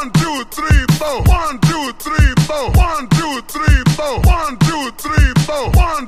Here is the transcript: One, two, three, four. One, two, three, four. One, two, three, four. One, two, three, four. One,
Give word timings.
One, 0.00 0.10
two, 0.12 0.44
three, 0.50 0.86
four. 0.96 1.22
One, 1.24 1.58
two, 1.60 1.92
three, 1.98 2.32
four. 2.48 2.70
One, 2.70 3.06
two, 3.10 3.42
three, 3.52 3.82
four. 3.92 4.20
One, 4.20 4.56
two, 4.60 4.90
three, 4.96 5.32
four. 5.44 5.70
One, 5.72 6.06